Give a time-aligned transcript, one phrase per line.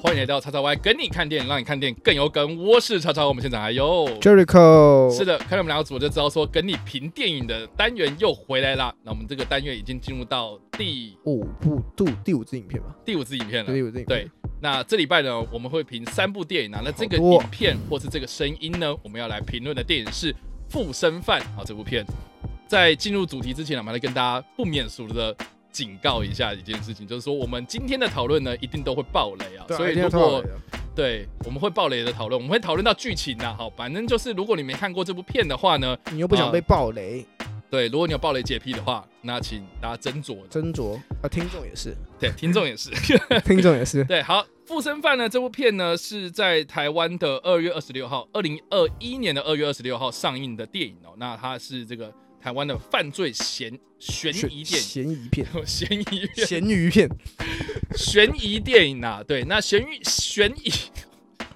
[0.00, 2.56] 欢迎来到叉叉 Y 跟你看电影，让你看电影更有梗。
[2.64, 8.94] 我是叉叉，我们现场还有 Jericho 是的，看到我们两个组就知道说跟你评电影的单元又回来啦。
[9.02, 12.94] 那我们这个单元已经进入到第五部度第五支影片吧？
[13.04, 13.72] 第五支影片了。
[13.72, 14.06] 第五支影片。
[14.06, 14.30] 对，
[14.60, 16.80] 那这礼拜呢，我们会评三部电影啊。
[16.84, 20.32] 那这个影片或是这个声音呢，我们要来评论的电影是
[20.68, 21.64] 《附身犯》啊。
[21.66, 22.06] 这部片
[22.68, 25.36] 在进入主题之前呢，我们来跟大家不免俗的
[25.78, 29.64] 警告一下一件事情，就是说我们今天的讨论呢，一定都会爆雷啊。
[29.68, 30.44] 所以如果
[30.92, 33.54] 对，我们会爆雷的讨论，我们会讨论到剧情啊。
[33.56, 37.24] 好，反正就是如果你没看过这部片的话呢，你又不想被爆雷，
[37.70, 40.36] 对，如果你有爆雷洁癖的话，那请大家斟酌。
[40.48, 42.90] 斟酌啊，听众也是，对，听众也是。
[43.46, 44.02] 听众也是。
[44.10, 51.14] 对，好，《附身犯》呢，这部片呢是在台湾的二月二十六号，二零二一年的二月二十六号上映的电影哦。
[51.18, 57.08] 那它是这个台湾的犯罪嫌悬疑电影，嫌 疑片，悬疑片，咸鱼片，
[57.96, 59.22] 悬疑电影啊。
[59.26, 60.72] 对，那悬疑悬疑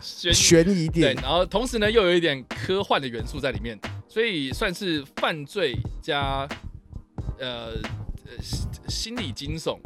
[0.01, 6.49] 悬悬疑电，影，然后同时呢又有一点科幻的元素在里面，所以算是犯罪加
[7.39, 7.75] 呃
[8.27, 9.79] 呃心心理惊悚，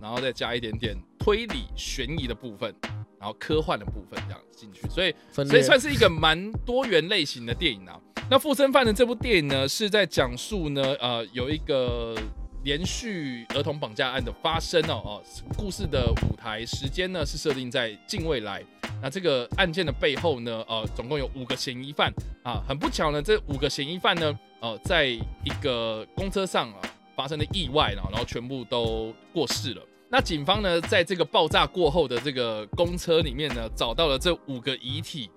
[0.00, 2.74] 然后再加一点点推理悬疑的部分，
[3.20, 5.14] 然后科幻的部分这样进去，所以
[5.46, 8.00] 所以算是一个蛮多元类型的电影啊。
[8.30, 12.14] 那《附身犯》的这部电影呢，是在讲述呢，呃，有一个
[12.62, 15.22] 连续儿童绑架案的发生哦，哦，
[15.56, 18.62] 故事的舞台时间呢是设定在近未来。
[19.00, 22.12] 那这个案件的背后呢，呃，总共有五个嫌疑犯
[22.42, 26.80] 啊，很不巧呢，这五个嫌疑犯呢，呃，在一个公车上啊
[27.16, 29.82] 发生了意外了，然后全部都过世了。
[30.10, 35.30] 那警方呢，在这个爆炸过后的这个公车里面呢，找到了这五个遗体，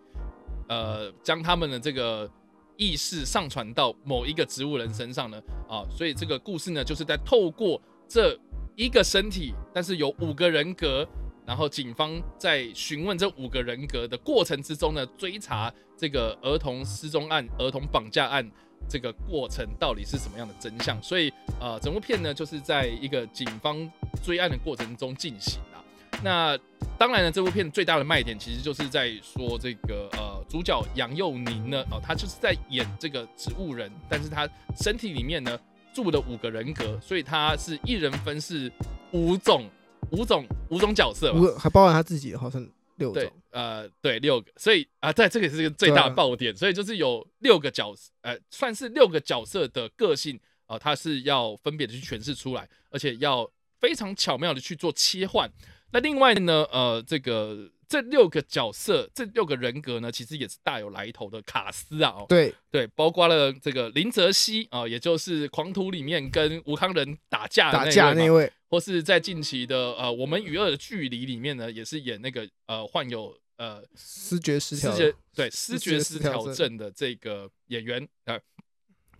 [0.67, 2.29] 呃，将他们的这个
[2.77, 8.37] 意识上传到某一个植物人身上呢，啊，所以这个故事呢，就是在透过这
[8.75, 11.07] 一个身体，但是有五个人格，
[11.45, 18.49] 然后警方在询问这五个人格的过程之中呢，追查这个儿童失踪案、儿童绑架案
[18.89, 21.01] 这个过程到底是什么样的真相。
[21.03, 23.89] 所以，呃，整部片呢，就是在一个警方
[24.23, 25.83] 追案的过程中进行啊。
[26.23, 26.57] 那
[27.01, 34.47] 当然呢，这部片最大的卖点其实就是在说这个呃主角杨佑宁呢，哦，他就是在演这个植物人，但是他
[34.79, 35.59] 身体里面呢
[35.91, 38.71] 住了五个人格，所以他是一人分饰
[39.13, 39.67] 五种
[40.11, 41.41] 五种五种角色吧五。
[41.41, 42.63] 个还包含他自己，好像
[42.97, 50.35] 六对种，，呃，对，六个，所以啊，在，这个也是一个最大爆点，所以就是有六个角色，呃，算是六个角色的个性
[50.67, 55.49] 啊、呃，它是要分别的去诠释出来，而且要非常巧妙的去做切换。
[55.93, 74.95] 那另外呢，呃，这个这六个角色，这六个人格呢，其实也是大有来头的卡斯啊，哦，对，对，包括了这个林泽熙啊、也就是《狂徒》里面跟吴康仁打架的打那位嘛架那位，或是在近期的呃《我们与恶的距离》里面呢，也是演那个呃患有呃视觉失调，
[75.35, 78.39] 对视觉失觉失调调症的这个演员啊、呃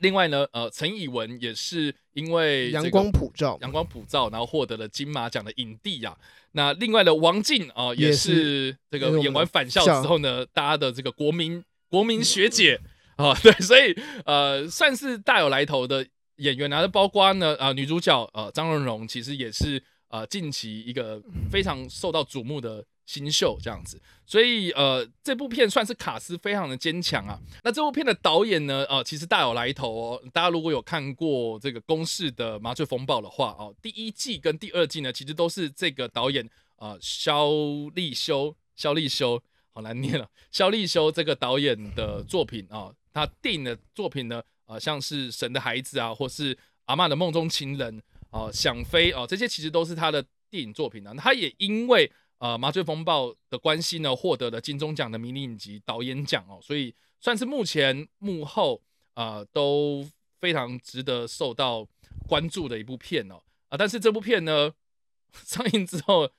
[0.01, 6.17] 另外呢，呃，陈以文也是因为这个阳光普照，阳光普照，然后获得了金马奖的影帝啊。
[6.51, 12.79] 那另外的王静啊、也也是是这个演完返校校之后呢，大家的这个国民国民学姐
[13.15, 13.95] 啊， 对，所以
[14.25, 16.05] 呃，算是大有来头的
[16.37, 16.87] 演员啊。
[16.87, 23.99] 包括呢，啊、女主角呃张荣荣，其实也是呃近期一个非常受到瞩目的新秀这样子。
[24.25, 27.39] 所以呃，这部片算是卡斯非常的坚强啊。
[27.63, 30.23] 那这部片的导演呢，呃，其实大有来头哦。
[30.31, 37.49] 大家如果有看过这个公式的麻醉风暴的话哦，第一季跟第二季呢，其实都是这个导演呃肖
[37.95, 39.41] 立修，肖立修
[39.73, 46.55] 好难念了，肖立修这个导演的作品啊、他电影的作品呢，呃，像是《神的孩子》啊，或是
[46.85, 47.99] 《阿嬷的梦中情人》
[48.31, 51.13] 啊，《想飞》啊，这些其实都是他的电影作品啊。
[51.15, 58.81] 他也因为呃《麻醉风暴》的关系呢，获得了金钟奖的迷你影集导演奖哦，所以算是目前幕后
[59.13, 61.87] 呃都非常值得受到
[62.27, 63.35] 关注的一部片哦
[63.69, 63.77] 啊。
[63.77, 64.71] 但是这部片呢
[65.45, 66.29] 上映之后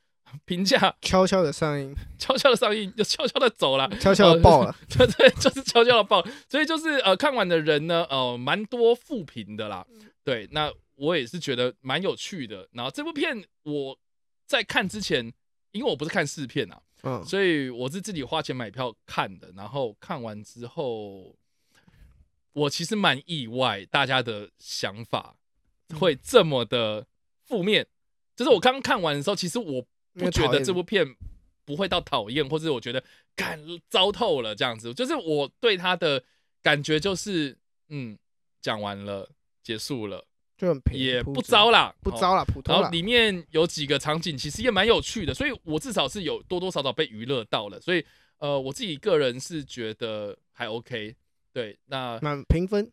[0.46, 9.86] 评价悄悄的上映，悄悄的上映，就悄悄的走了，悄悄的爆了，对 对，就是悄悄的爆，所以就是呃，看完的人呢，呃，蛮多负评的啦。
[10.24, 12.68] 对，那我也是觉得蛮有趣的。
[12.72, 13.98] 然后这部片我
[14.46, 15.32] 在看之前，
[15.72, 19.52] 因为我不是看试片啊，嗯，所以我是自己花钱买票看的。
[19.56, 21.36] 然后看完之后，
[22.52, 25.36] 我其实蛮意外，大家的想法
[25.98, 27.06] 会这么的
[27.44, 27.86] 负面。
[28.34, 29.84] 就是我刚看完的时候，其实我
[30.14, 31.06] 不觉得这部片
[31.64, 33.02] 不会到讨厌，或者我觉得
[33.36, 34.92] 干糟透了这样子。
[34.94, 36.22] 就是我对他的
[36.62, 37.56] 感觉就是，
[37.88, 38.18] 嗯，
[38.60, 39.30] 讲完了，
[39.62, 40.24] 结束了，
[40.62, 42.88] 就很平，也不糟啦，哦不糟啦，普通然后。
[42.90, 48.06] 里面有几个场景其实也蛮有趣的，所以我至少是有多多少少被娱乐到了，所以
[48.38, 51.16] 呃，我自己个人是觉得还 OK。
[51.52, 52.88] 对，那满评分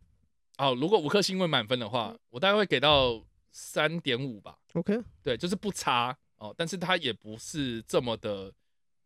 [0.57, 4.57] 好，如果五颗星为满分的话，我大概会给到三点五吧。
[4.73, 8.51] OK，对，就是不差哦，但是它也不是这么的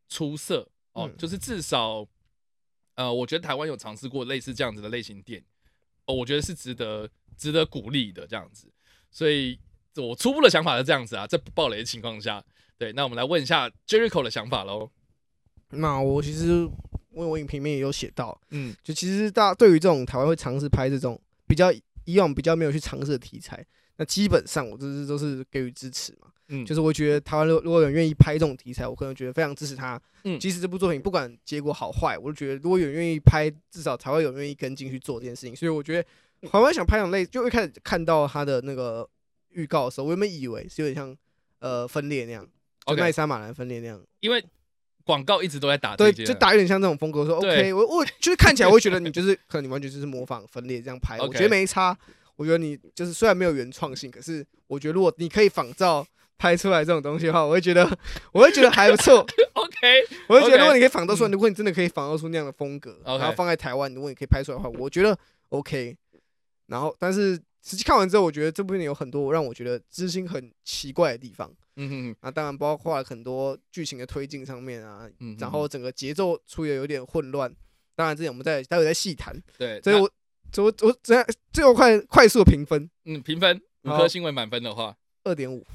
[0.07, 2.07] 出色哦，嗯就是至少
[2.95, 5.45] 呃，我觉得台湾有尝试过类似这样子的类型电影，
[6.05, 8.71] 哦，我觉得是值得值得鼓励的这样子，
[9.09, 9.59] 所以
[9.95, 12.43] 我初步的想法是这样子啊，在不暴雷的情况下，
[12.77, 14.91] 对，那我们来问一下 Jericho 的想法喽，
[15.69, 16.69] 那我其实
[17.11, 21.71] 我我影评里面也有写到，嗯就其实大家对于这种台湾会尝试拍这种比较
[22.05, 23.65] 以往比较没有去尝试的题材，
[23.97, 26.32] 那基本上我就是都是给予支持嘛。
[26.49, 29.99] 嗯，就是我觉得台湾如如果有人愿意拍这种题材，我可能觉得非常支持他。
[30.25, 35.55] 嗯即使这部作品不管结果好坏，我就觉得如果有人愿意拍，至少才会有人愿意跟进去做这件事情。
[35.55, 39.07] 所以我觉得台湾想拍这种类，就一开始看到他的那个
[39.49, 41.15] 预告的时候，我原本以为是有点像
[41.59, 42.47] 呃分裂那样，
[42.85, 44.01] 就奈莎马兰分裂那样。
[44.21, 44.43] 因为
[45.03, 47.25] 广告一直都在打对，就打有点像这种风格。
[47.25, 51.97] 说 OK，我我就是看起来我会觉得你 就是可能你完全就是模仿分裂这样拍，我觉得没差。
[52.37, 56.05] 我觉得你就是虽然没有原创性，可是我觉得如果你可以仿照
[56.37, 57.85] 拍出来这种东西的话，我会觉得
[58.33, 59.19] 我会觉得还不错。
[59.53, 59.77] OK，
[60.27, 65.17] 我会觉得如果你可以仿造出来，如果你真的可以仿造出那样的风格，然后放在台湾，如果你可以拍出来的话，我觉得
[65.49, 65.95] OK。
[66.67, 71.51] 然后，但是实际看完之后，我觉得这部电影有很多让我觉得知心很奇怪的地方。
[71.75, 77.53] 嗯哼哼啊，当然包括很多剧情的推进上面啊，嗯然后整个节奏处理的有点混乱。
[77.95, 79.35] 当然，这点我们再待会再细谈。
[79.57, 80.09] 对，所以我，
[80.51, 85.65] 所以我我这样最后快快速的评分嗯评分五好颗星为满分的话，二点五，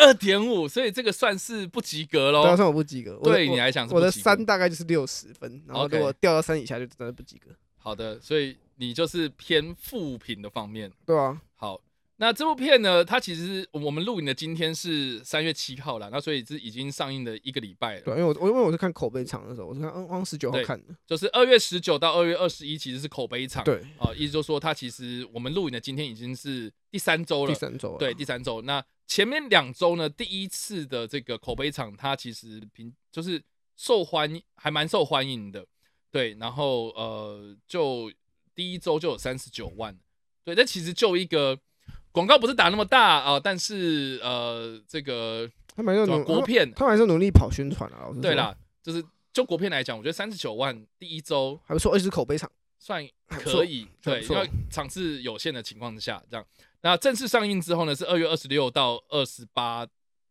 [0.00, 2.42] 二点五，所以这个算是不及格喽。
[2.42, 3.18] 对啊，算我不及格。
[3.22, 7.50] 对你来讲是我的三大概就是六十分，然后如果掉到三以下就真的不及格。
[7.76, 10.90] 好的，所以你就是偏负评的方面。
[11.06, 11.80] 对啊，好，
[12.16, 20.94] 那这部片呢，它其实我们录影的今天是三月七号了，那所以是已经上映的一个礼拜了对因为我我因为我是看口碑场的时候，我是看嗯嗯十九号看的。
[21.06, 23.64] 就是二月十九到二月二十一，其实是口碑场。
[23.64, 27.58] 对，啊、意思就是说它其实我们录影的今天已经是第三周了第。
[27.58, 28.60] 三周啊对，第三周。
[28.60, 33.42] 那前面两周呢，第一次的这个口碑场，它其实平就是
[33.76, 35.66] 受欢迎，还蛮受欢迎的。
[36.12, 38.08] 对，然后呃，就
[38.54, 39.98] 第一周就有三十九万。
[40.44, 41.58] 对，这其实就一个
[42.12, 48.12] 广告不是打那么大啊、但是呃，这个他蛮有努国片，他们还是努力跑宣传啊。
[48.22, 52.48] 对啦，就是就国片来讲，我觉得三十九万第一周还不错，而且是口碑场。
[52.78, 56.46] 算可以，对，因为场次有限的情况下，这样。
[56.82, 59.86] 那正式上映之后呢，是二月二十六到二十八，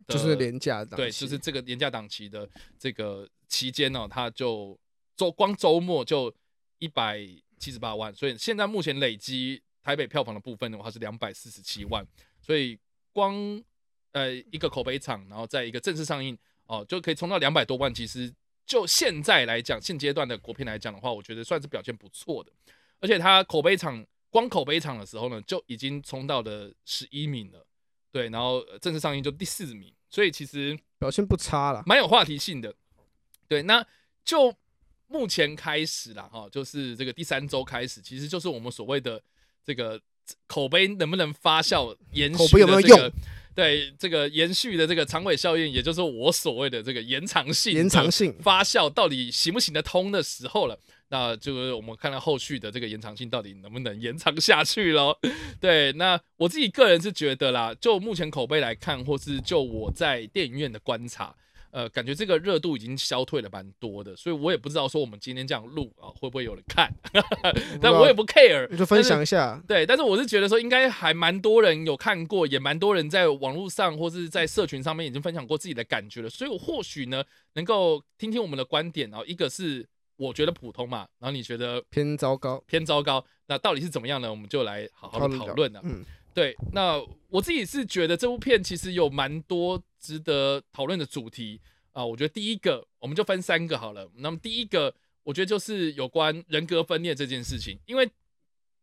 [0.07, 4.79] 就是廉价档对，就是这个廉价档期的这个期间呢、它就
[5.15, 6.33] 周光周末就
[6.79, 7.19] 一百
[7.57, 12.05] 七十八万，所以现在目前累积台北票房的部分的话是两百四十七万，
[12.41, 12.77] 所以
[13.11, 13.61] 光
[14.13, 18.31] 呃一个口碑场，然后在一个正式上映哦、就可以冲到两百多万，其实
[18.63, 22.51] 就现在来讲，现阶段的国片来讲的话，我觉得算是表现不错的，
[22.99, 27.65] 而且它口碑场光口碑场的时候呢，就已经冲到了十一名了。
[28.11, 31.83] 对，然后呃正式上映就第四名，所以其实表现不差啦。
[31.85, 32.73] 蛮有话题性的。
[33.47, 33.85] 对，那
[34.23, 34.55] 就
[35.07, 39.21] 目前开始啦，哈，就是这个第三周开始，其实就是我们所谓的
[39.63, 39.99] 这个
[40.47, 43.11] 口碑能不能发酵延续口碑有没有的这个用
[43.55, 50.79] 对这个延续的这个长尾效应，也就是我所谓的这个延长性延长性发酵到底行不行得通的时候了。
[51.09, 55.17] 那就是我们看到后续的这个延长性到底能不能延长下去喽。
[55.59, 61.35] 对，那我自己个人是觉得啦，就目前口碑来看，或是就我在电影院的观察，
[61.71, 66.93] 呃，感觉这个热度已经消退了蛮多的，所以我也不知道说我们今天这样录啊，会不会有人看，
[67.81, 77.23] 但我也不 care，你就分享一下，对，但是我是觉得说，应该还蛮多人有看过，也蛮多人在网络上或是在社群上面已经分享过自己的感觉了，所以我或许呢
[77.53, 79.87] 能够听听我们的观点，然后一个是
[80.19, 84.29] 我觉得普通嘛，然后你觉得偏糟糕，偏糟糕，那到底是怎么样呢？
[84.29, 85.79] 我们就来好好的讨论了。
[85.85, 91.61] 嗯，对，那我自己是觉得这部片其实有蛮多值得讨论的主题
[91.91, 94.09] 啊、我觉得第一个我们就分三个好了。
[94.15, 98.09] 那么第一个，我觉得就是有关人格分裂这件事情，因为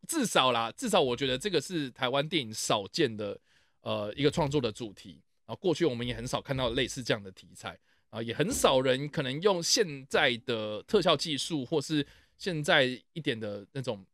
[0.07, 3.38] 至少啦，至少我觉得这个是台湾电影少见的
[3.81, 5.55] 呃一个创作的主题啊。
[5.55, 7.78] 过去我们也很少看到类似这样的题材
[8.16, 12.06] 啊，也很少人可能用现在的特效技术或是
[12.38, 14.04] 现在一点的那种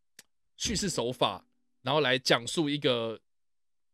[0.56, 1.44] 叙事手法，
[1.82, 3.20] 然后来讲述一个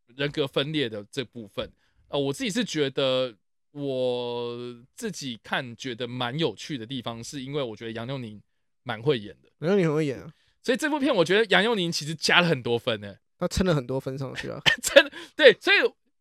[0.07, 1.71] 人格分裂的这部分。
[2.09, 3.37] 呃，我自己是觉得
[3.73, 4.57] 我
[4.95, 8.41] 自己看觉得蛮有趣的地方，是因为我觉得杨佑宁
[8.83, 13.17] 蛮会演的，杨佑宁很会演啊，所以这部片我觉得杨佑宁其实加了很多分呢。
[13.39, 15.77] 他撑了很多分上去啊， 真的，对，所以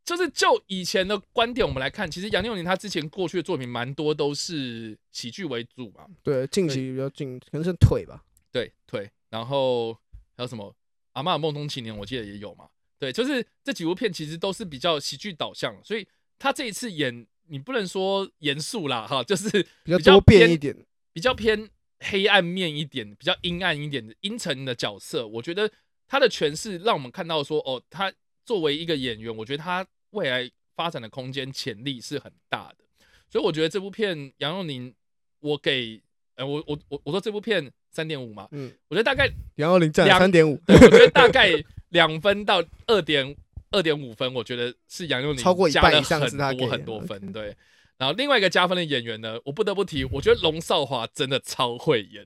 [0.08, 8.24] 就是就以前的观点我们来看，其实杨佑宁他之前过去的作品蛮多都是喜剧为主嘛，对，近期比较近，可能是腿吧。
[8.50, 9.94] 对腿，然后
[10.38, 10.72] 还有什么
[11.12, 12.70] 《阿嬷的梦中情人》，我记得也有嘛。
[12.98, 16.08] 对，就是这几部片其实都是比较喜剧导向，所以
[16.40, 19.50] 他这一次演，你不能说严肃啦，哈，就是
[19.84, 25.70] 比较偏多变一点，比较偏黑暗面一点，比较阴暗一点的阴沉的角色，我觉得
[26.08, 28.14] 他的诠释让我们看到说，哦，他
[28.46, 32.86] 作为一个演员，我觉得他未来发展的空间潜力是很大的。
[33.30, 34.94] 所以我觉得这部片杨佑宁，
[35.40, 36.02] 我给，
[36.36, 41.52] 呃，我我我我说这部片三点五嘛，嗯，我觉得大概杨佑宁占两三点五，对，我觉得大概
[41.90, 43.36] 两分到二点
[43.72, 47.56] 二点五分，我觉得是杨佑宁超过一半以上很是他多很多分，对。
[47.98, 52.26] 然后另外一个加分的演员呢，我不得不提，我觉得龙少华真的超会演，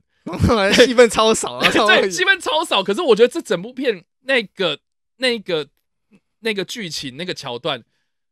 [0.74, 4.78] 戏份超少啊， 超对，戏份超少，可是我觉得这整部片那个
[5.18, 5.66] 那个
[6.42, 7.84] 那个剧情那个桥段，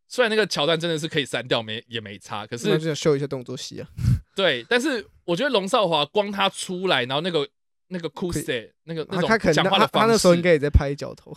[0.08, 3.88] 虽然那个桥段真的是可以删掉，没也没差，可是想秀一下动作戏啊。
[4.36, 7.48] 对，但是我觉得龙少华光他出来，然后那个
[7.90, 11.36] 那个酷可以塞那个那可能讲话的方式，他他那时候应该也在拍脚头，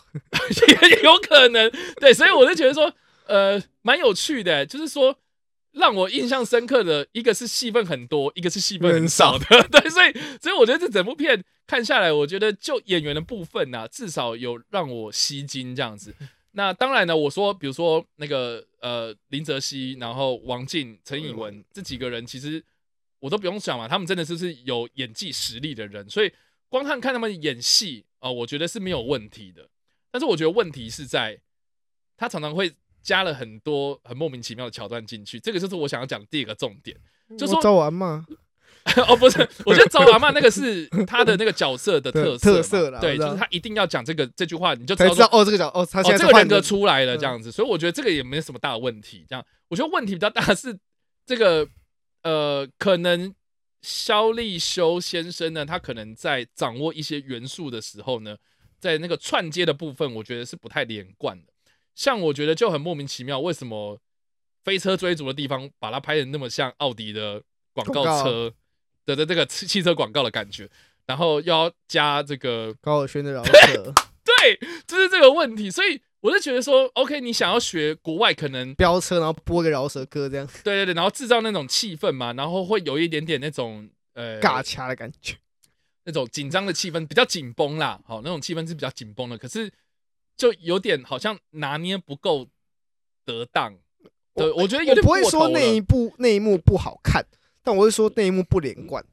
[0.91, 2.93] 也 有可能，对，所以我就觉得说，
[3.27, 5.19] 呃，蛮有趣的，就是说
[5.73, 16.15] 让我印象深刻的一个是戏份很多，一个是戏份很少的，对，所以所以我觉得这整部片看下来，我觉得就演员的部分呢、至少有让我吸睛这样子。
[16.53, 22.63] 那当然呢，我说比如说那个呃林泽熙，然后王静、陈以文这几个人，其实
[23.19, 26.33] 我都不用想嘛，他们真的是是有演技实力的人，所以
[26.69, 29.69] 光看看他们演戏啊、我觉得是没有问题的。
[30.11, 31.41] 但是我觉得问题是在，
[32.17, 36.97] 他常常会加了很多很莫名其妙的桥段进去，这个就是我想要讲的第一个重点。
[37.37, 38.25] 就是我找我阿妈，
[39.09, 49.25] 哦，不是， 我觉得找阿妈那个是他的那个角色的特色 特色啦对，就是他一定要讲这个这句话，你就知道哦，这个角哦，他这个人格出来了嗯这样子，所以我觉得这个也没什么大的问题。
[49.29, 50.77] 这样，我觉得问题比较大是
[51.25, 51.67] 这个
[52.23, 53.33] 呃，可能
[53.83, 58.37] 肖立修先生呢，他可能在掌握一些元素的时候呢，
[58.81, 61.53] 在那个串接的部分，我觉得是不太连贯的。
[61.95, 64.01] 像我觉得就很莫名其妙，为什么
[64.65, 68.53] 飞车追逐的地方把它拍的那么像奥迪的广告车
[69.07, 70.69] 的的这个汽汽车广告的感觉，
[71.07, 73.93] 然后又要加这个高尔宣的饶舌，
[74.25, 85.37] 对，就是这个问题，所以我就觉得说，OK，你想要学国外，可能飙车然后播个饶舌歌这样对对对，然后制造那种气氛嘛，然后会有一点点那种呃尬掐的感觉。
[86.05, 89.73] 那种紧张的气氛，比较紧绷啦，好，那种气氛是比较紧绷的，可是
[90.37, 92.49] 就有点好像拿捏不够
[93.25, 93.73] 得当。
[94.35, 95.51] 对，我觉得有我点不会说。
[95.51, 97.25] 那一部那一幕不好看，
[97.63, 99.05] 但我会说那一幕不连贯。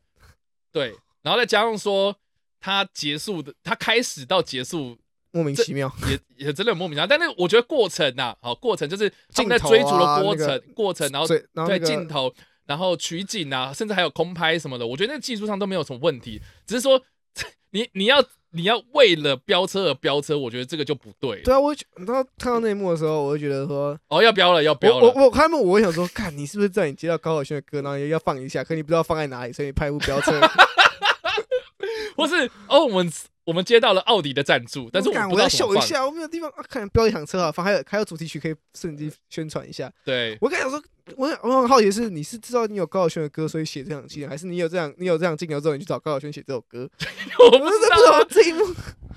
[0.71, 2.15] 对，然后再加上说
[2.59, 4.97] 他结束的，他开始到结束
[5.31, 7.07] 莫名其妙，也也真的很莫名其妙。
[7.07, 12.33] 但是我觉得过程呐、好，过程就是他们在追逐的过啊那个程，过程，然后对那个镜头，
[12.65, 17.01] 然后取景啊，甚至还有空拍什么的，我觉得那技术上都没有什么问题，只是说
[17.71, 21.41] 你你要你要为了飙车而飙车，我觉得这个就不对。
[21.41, 25.05] 对啊，我然后看到那一幕的时候，我就觉得说，哦，要飙了，要飙了。
[25.05, 30.31] 我我开幕我想说，看你是不是在你接到高晓轩的歌，然后也要放一下，可你不知道放在哪里，所以你拍一部飙车。
[32.15, 33.11] 不是哦，我们
[33.49, 35.81] 我们接到了奥迪的赞助，但是我干不知道我再怎么放。
[35.81, 39.91] 秀一下，我没有地方啊，看飙一场车啊，放还有还有主题曲可以趁机宣传一下。
[40.05, 40.79] 对，我跟你讲说，
[41.15, 46.87] 我很我很好奇是，你是知道你有高晓轩的歌，所以写这场戏，还是你有这样你有这样镜头之后，你去找高晓轩写这首歌？
[47.43, 48.23] 我不知道啊。
[48.29, 48.63] 这一幕。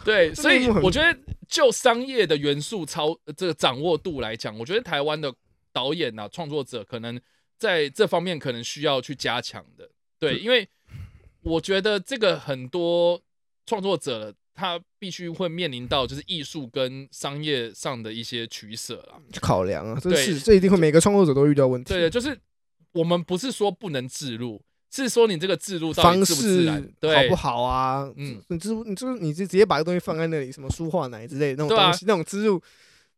[0.03, 1.15] 对，所以我觉得
[1.47, 5.31] 就商业的元素超呃这个掌握度来讲，我觉得台湾的
[5.75, 7.21] 导演啊、创作者可能
[7.59, 9.91] 在这方面可能需要去加强的。
[10.19, 10.67] 对，因为
[11.43, 13.21] 我觉得这个很多
[13.66, 19.19] 创作者他必须会面临到就是艺术跟商业上的一些取舍啦。
[19.33, 21.95] 去考量啊，这是这一定会每个创作者都遇到问题。
[21.95, 22.38] 对，就是
[22.92, 28.02] 我们不是说不能置入，是说你这个置入方式然，好不好啊？
[28.16, 32.62] 嗯嗯，你植入你就是你直直接把个东西放在那里，什么舒化奶之类的那种东西，那种植入，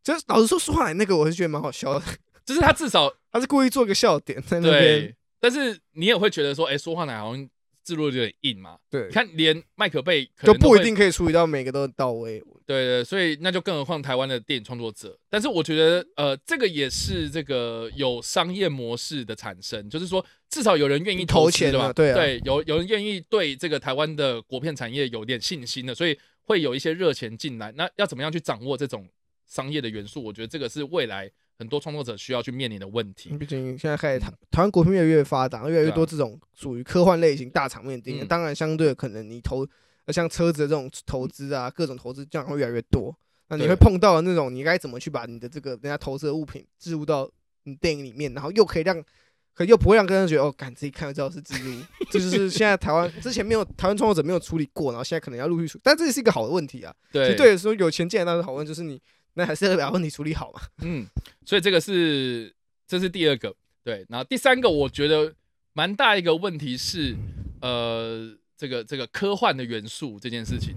[0.04, 2.04] 就是老实说，舒化奶那个我是觉得蛮好笑的，
[2.46, 5.14] 就是他至少他是故意做一个笑点在那边。
[5.40, 7.48] 但是你也会觉得说，哎、说话奶好像
[7.84, 8.76] 置入有点硬嘛。
[8.90, 12.42] 对你，看，连麦可贝可就不一定可以处理到每个都到位。
[12.66, 15.16] 对对，所以那就更何况台湾的电影创作者。
[15.30, 21.50] 但是我觉得，呃，这个也是这个有商业模式的产生，就是说至少有人愿意投？
[21.50, 27.70] 钱嘛对啊对，有有人愿意对这个台湾的国片产业有点信心的，所以会有一些热钱进来。
[27.72, 29.06] 那要怎么样去掌握这种
[29.46, 30.24] 商业的元素？
[30.24, 33.30] 我觉得这个是未来很多创作者需要去面临的问题。
[33.37, 38.25] 毕竟现在开始台台湾国片越来越发达，越来越多这种属于科幻类型大场面的电影。
[38.25, 39.66] 嗯当然，相对可能你投
[40.06, 43.16] 呃像车子的这种投资啊，各种投资这样会越来越多。
[43.49, 47.30] 那你会碰到那种你该怎么去把你的这个人家投资的物品置入到
[47.64, 49.04] 你电影里面，然后又可以让，
[49.52, 51.78] 可又不会让观众觉得哦，敢自己看就知道是植入，
[52.11, 56.94] 这就是现在台湾之前没有台湾创作者没有处理过，然后现在可能要陆续处理，但这也是一个好的问题啊。
[57.12, 59.00] 对实对说有钱进来那是好问，就是你
[59.34, 60.60] 那还是要把问题处理好嘛。
[60.82, 61.06] 嗯，
[61.44, 62.54] 所以这个是
[62.86, 65.34] 这是第二个，对，然后第三个我觉得
[65.72, 67.16] 蛮大一个问题是，
[67.60, 70.74] 呃，这个这个科幻的元素这件事情，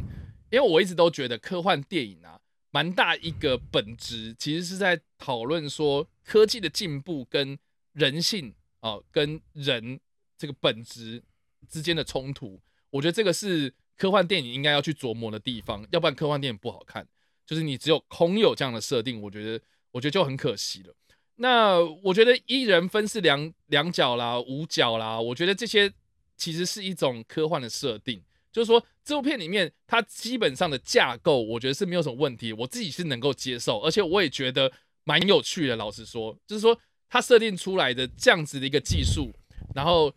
[0.51, 2.39] 因为我一直都觉得科幻电影啊，
[2.71, 7.57] 蛮大一个本质其实是在讨论说科技的进步跟
[7.93, 9.99] 人性啊、跟人
[10.37, 11.21] 这个本质
[11.67, 12.61] 之间的冲突，
[12.91, 17.05] 我觉得这个是科幻电影应该要去琢磨的地方，要不然科幻电影不好看。
[17.48, 20.94] 就是你只有空有这样的设定，我觉得我觉得就很可惜了。
[21.38, 25.92] 那我觉得一人分饰两两角啦、五角啦，我觉得这些
[26.36, 28.22] 其实是一种科幻的设定。
[28.51, 34.72] 就是说，这部片里面它基本上的架构，我觉得是没有什么问题，我自己是能够接受，而且我也觉得
[35.04, 35.75] 蛮有趣的。
[35.75, 36.77] 老实说，就是说
[37.08, 39.32] 它设定出来的这样子的一个技术，
[39.75, 40.12] 然后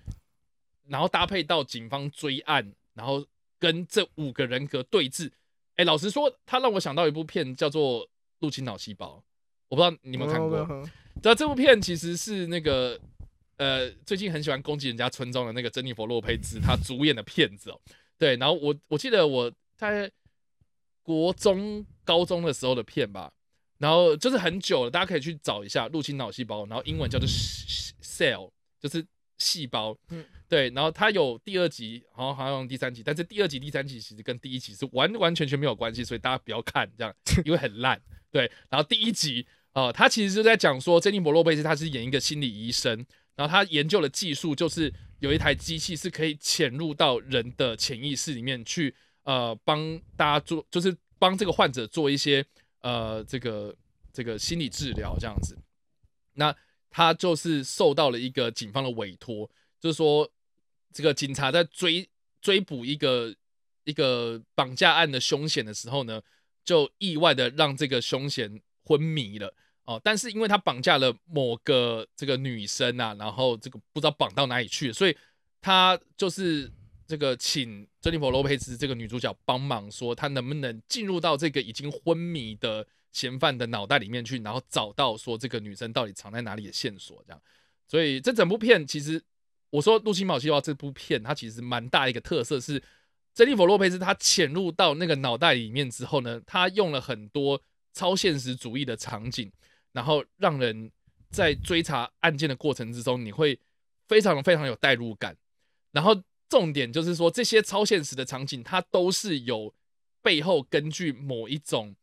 [0.88, 3.24] 然后搭配到警方追案，然后
[3.58, 5.30] 跟这五个人格对峙。
[5.80, 8.04] 哎，老实说，他让我想到一部片叫做
[8.40, 9.16] 《入侵脑细胞》，
[9.68, 10.58] 我不知道你有没有看过。
[10.58, 10.86] 哦
[11.22, 12.98] 那这部片其实是那个
[13.56, 17.80] 呃，最近很喜欢攻击人家村庄的那个珍妮佛·洛佩兹她主演的片子哦。
[18.18, 20.10] 对，然后我我记得我在
[21.02, 23.32] 国中、高中的时候的片吧，
[23.78, 27.26] 然后就是很久了，大家可以去找一下《入侵脑细胞》，然后英文叫做
[28.02, 29.02] cell，就是
[29.40, 29.98] 细胞。
[30.10, 37.14] 嗯对，然后它有第二集，好像好像有第三集，但是第二集、第三集其实跟第一集是完完全全没有关系，所以大家不要看这样，
[37.46, 38.00] 因为很烂。
[38.32, 52.44] 对，然后第一集呃，他其实就在讲说，珍妮佛·洛贝斯他是演一个心理医生，然后他研究的技术就是有一台机器是可以潜入到人的潜意识里面去，呃，帮大家做，就是帮这个患者做一些
[52.80, 53.72] 呃这个
[54.12, 55.56] 这个心理治疗这样子。
[56.34, 56.52] 那
[56.90, 59.48] 他就是受到了一个警方的委托，
[59.78, 60.28] 就是说
[60.92, 62.08] 这个警察在追
[62.42, 63.34] 追捕一个
[63.84, 66.20] 一个绑架案的凶嫌的时候呢，
[66.64, 70.00] 就意外的让这个凶嫌昏迷了哦。
[70.02, 75.16] 但是因为他绑架了某个这个女生啊，然后这个不知道绑到哪里去，所以
[75.60, 76.70] 他就是
[77.06, 87.42] 这个请珍妮佛·罗佩兹这个女主角帮忙，说她能不能进入到这个已经昏迷的嫌犯的脑袋里面去，然后找到说这个女生到底藏在哪里的线索，这样。
[87.88, 89.22] 所以这整部片其实
[89.70, 92.82] 我说《入侵脑细胞》这部片，它其实蛮大一个特色是，
[93.34, 97.60] 珍妮佛·洛佩兹她潜入到那个脑袋里面之后呢，她用了很多
[97.92, 99.50] 超现实主义的场景，
[99.92, 100.90] 然后让人
[101.30, 103.58] 在追查案件的过程之中，你会
[104.06, 105.36] 非常非常有代入感。
[105.90, 109.74] 然后重点就是说，这些超现实的场景，它都是有
[110.22, 111.94] 背后根据某一种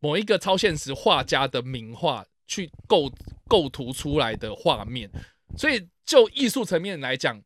[0.00, 3.12] 某一个超现实画家的名画去构
[3.46, 5.08] 构图出来的画面，
[5.56, 7.40] 所以就艺术层面来讲，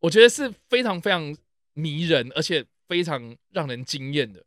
[0.00, 1.36] 我觉得是非常非常
[1.72, 4.44] 迷人，而且非常让人惊艳的。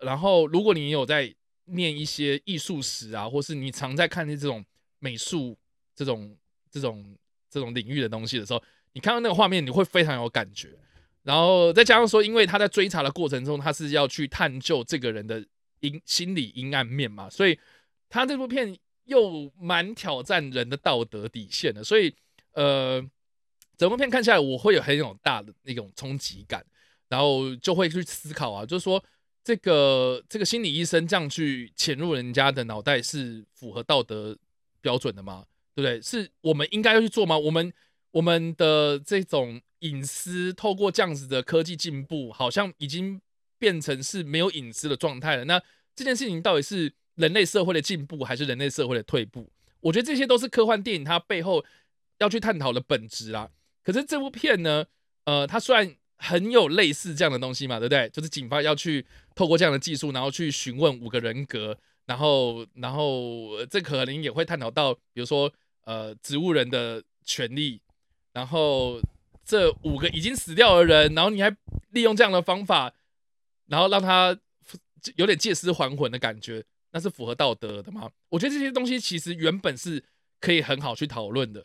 [0.00, 4.64] 然后，如果你有在念一些艺术史啊，或是你常在看这种
[4.98, 5.56] 美术
[5.94, 6.36] 这种
[6.70, 7.16] 这种
[7.48, 10.70] 这种领域的东西的时候，你看到那个画面，你会非常有感觉。
[11.22, 15.44] 然后再加上说，因为他在追查的过程中，他是要去探究这个人的
[15.86, 17.58] 阴心理阴暗面嘛，所以
[18.08, 21.84] 他这部片又蛮挑战人的道德底线的。
[21.84, 22.14] 所以，
[22.52, 23.04] 呃，
[23.76, 26.64] 整部片看下来，我会有很有大的那种冲击感，
[27.08, 29.02] 然后就会去思考啊，就是说
[29.44, 34.36] 这个这个心理医生这样去潜入人家的脑袋是符合道德
[34.80, 35.44] 标准的吗？
[35.74, 36.00] 对不对？
[36.00, 37.36] 是我们应该要去做吗？
[37.36, 37.72] 我们
[38.10, 43.20] 我们的这种隐私，透过这样子的科技进步，好像已经
[43.58, 45.44] 变成是没有隐私的状态了。
[45.44, 45.62] 那
[45.96, 49.50] 这件事情到底是人类社会的进步，还是人类社会的退步？
[49.80, 51.64] 我觉得这些都是科幻电影它背后
[52.18, 53.50] 要去探讨的本质啦。
[53.82, 54.84] 可是这部片呢，
[55.24, 58.08] 呃，它虽然很有类似这样的东西嘛，对不对？
[58.10, 65.52] 就是警方要去透过这样的技术，然后去询问五个人格，然后，然后这可能也会探讨到，比如说
[65.84, 67.80] 呃植物人的权利，
[68.32, 69.00] 然后
[69.44, 71.54] 这五个已经死掉的人，然后你还
[71.90, 72.92] 利用这样的方法，
[73.66, 74.36] 然后让他
[75.16, 78.10] 有点借尸还魂的感觉，那是符合道德的吗？
[78.28, 80.02] 我觉得这些东西其实原本是
[80.40, 81.64] 可以很好去讨论的，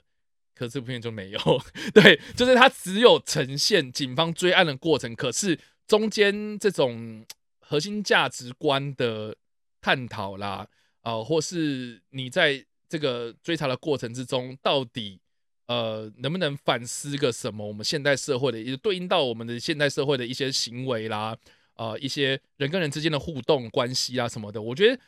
[0.56, 1.40] 可是这部片就没有。
[1.94, 7.26] 对，就是它只有呈现警方追案的过程，可是中间这种
[7.60, 9.36] 核心价值观的
[9.82, 10.68] 探讨啦，
[11.02, 15.20] 啊、或是你在这个追查的过程之中，到底
[15.68, 17.66] 呃能不能反思个什么？
[17.66, 21.38] 我们现代社会的，也对应到我们的现代社会的一些行为啦，
[21.76, 25.02] 呃，一些人跟人之间的互动关系啊什么的，我觉得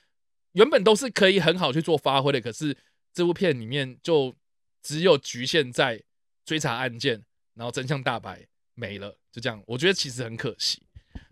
[0.53, 2.75] 原本都是可以很好去做发挥的，可是
[3.13, 4.35] 这部片里面就
[4.81, 6.01] 只有局限在
[6.45, 7.23] 追查案件，
[7.53, 9.61] 然后真相大白没了，就这样。
[9.67, 10.81] 我觉得其实很可惜，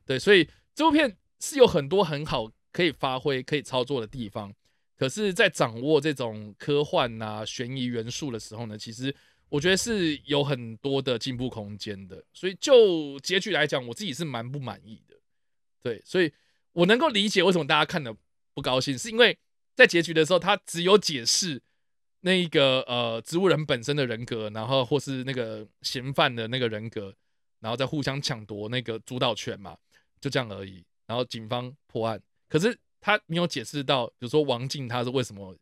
[0.06, 4.54] 对，所以这部片是有很多很好可以发挥、可以操作的地方，
[4.96, 9.14] 可是，在掌握这种科幻啊、悬疑元素的时候呢，其实
[9.50, 12.24] 我觉得是有很多的进步空间的。
[12.34, 15.11] 所以就结局来讲，我自己是蛮不满意的。
[15.82, 16.32] 对，所以
[16.74, 18.16] 我能够理解为什么大家看的
[18.54, 19.38] 不高兴，是因为
[19.76, 21.62] 在结局的时候，他只有解释
[22.22, 27.14] 那一个呃植物人本身的人格，然后或是那个嫌犯的那个人格，
[27.60, 29.76] 然后再互相抢夺那个主导权嘛，
[30.20, 30.84] 就这样而已。
[31.08, 35.54] 然后警方破案，可是他没有解释到，比如说王静他是为什么，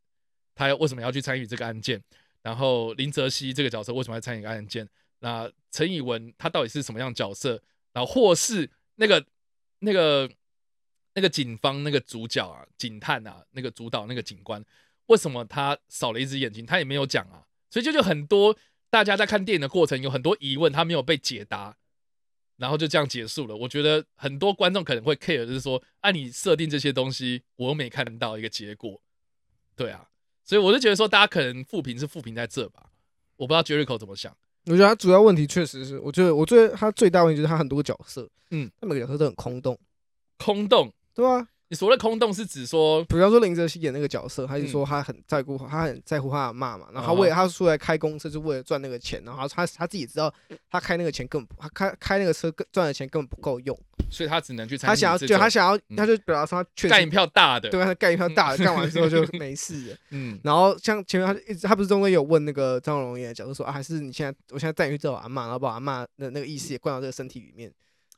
[0.54, 2.00] 他要为什么要去参与这个案件，
[2.44, 4.88] 然后林泽熙这个角色为什么要参与案件，
[5.20, 7.60] 那陈以文他到底是什么样角色，
[7.94, 9.26] 然后或是那个
[9.80, 10.30] 那个。
[11.16, 14.64] 那个警方那个主角啊，警探啊，那个主导那个警官，
[15.08, 16.66] 为什么他少了一只眼睛？
[16.66, 18.56] 他也没有讲啊，所以就就很多
[18.90, 21.76] 大家在看电影的过程有很多疑问，他没有被解答，
[22.56, 23.56] 然后就这样结束了。
[23.56, 29.02] 我觉得很多观众可能会 care，就是说，按你设定这些东西，我又没看到一个结果，
[29.76, 30.10] 对啊，
[30.46, 32.92] 所以我就觉得说，大家可能复评是复评在这吧，
[33.36, 34.38] 我不知道 Jericho 怎么想。
[34.66, 39.78] 我觉得他主要问题确实是，我觉得我觉得他最大问题就是他很多角色，嗯，他每个角色都很空洞，
[40.38, 40.92] 空洞。
[41.14, 50.34] 对啊，你所谓的空洞是指说，比方说林则徐演那个角色，他就说他很在乎，他很在乎他的妈嘛，然后他为了他出来开公司，就为了赚那个钱，然后他他自己知道，
[50.72, 53.80] 他开那个钱根本他开开那个车赚的钱根本不够用，
[54.10, 59.98] 所以他只能去参他想要，就他想要，他就表达说他干一票大的，对，他干一票大的，干完之后就没事了。
[60.10, 67.72] 嗯，然后像前面他一直他不是中间有问那个张荣演的角色说啊，还是你现在我现在带你去找阿妈，然后把阿妈的那个意识也灌到这个身体里面。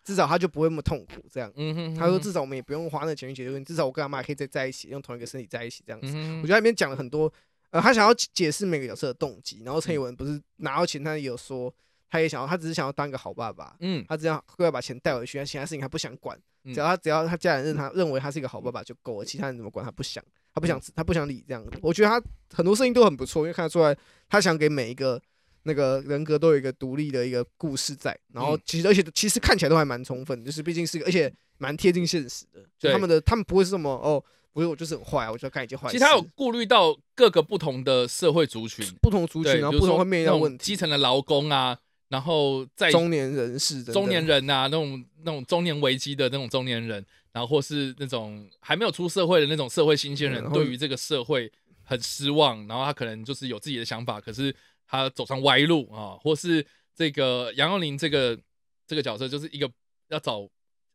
[0.03, 1.51] 至少他就不会那么痛苦，这样。
[1.55, 6.07] 嗯哼，他说至少我们也不用花那钱去解决问题，至少我跟阿妈可以再在一起，用同一个身体在一起这样子。
[6.41, 7.31] 我觉得里面讲了很多，
[7.69, 9.61] 呃，他想要解释每个角色的动机。
[9.63, 11.71] 然后陈以文不是拿到钱，他也有说，
[12.09, 13.75] 他也想要，他只是想要当一个好爸爸。
[13.79, 21.63] 嗯，他只要会要把钱带回去，他其他事情他不想管，只要他只要他家人认他认为他是一个好爸爸就够了，其他人怎么管他不想，他不想他不想理这样。
[21.81, 22.21] 我觉得他
[22.55, 23.95] 很多事情都很不错，因为看得出来
[24.27, 25.21] 他想给每一个。
[25.63, 32.59] 那个人格都有一个独立的一个故事在，然后其实而且其实看起来都还蛮充分，就是毕竟是而且蛮贴近现实的。
[32.79, 35.91] 就他们的他们不会是什么哦，不是我就是很坏啊，我就要干一件坏事。
[35.91, 41.77] 其实他有顾虑到各个不同的社会族群，不同族群然后不同会面临到问题，基层的劳工啊，
[42.09, 51.51] 然后在中年人士、中年人啊，那种那种中年危机的那种中年人，然后或是那种还没有出社会的那种社会新鲜人，对于这个社会
[51.83, 54.55] 很失望，然后他可能就是有自己的想法，可是。
[54.91, 58.37] 他走上歪路啊，或是这个杨佑宁这个
[58.85, 59.71] 这个角色，就是一个
[60.09, 60.45] 要找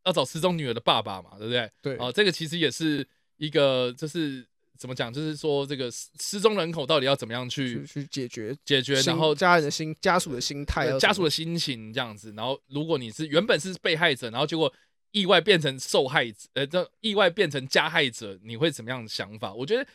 [0.05, 1.71] 要找失踪女儿的爸爸嘛，对不对？
[1.81, 3.05] 对啊，这个其实也是
[3.39, 4.47] 一个，就是
[4.79, 12.31] 怎么讲，就是说这个失失踪人口到底要怎么样去去解决解决，然后家人的心家属的心态，家属的心情这样子。
[12.37, 14.71] 然后如果你是原本是被害者，然后结果
[15.13, 19.55] 意外变成受害者，呃，这意外变成加害者，你会怎么样的想法？
[19.55, 19.89] 我觉得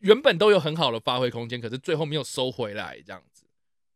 [0.00, 3.35] 原本都有很好的发挥空间，可是最后没有收回来这样子。